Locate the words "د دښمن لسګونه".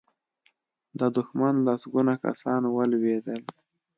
0.99-2.13